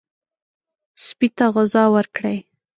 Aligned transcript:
سپي 1.05 1.27
ته 1.37 1.45
غذا 1.55 1.83
ورکړئ. 1.95 2.37